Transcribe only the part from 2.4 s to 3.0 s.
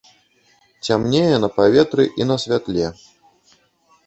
святле.